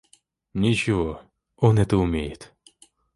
Ничего, 0.55 1.21
он 1.57 1.77
это 1.77 1.95
умеет. 1.97 2.55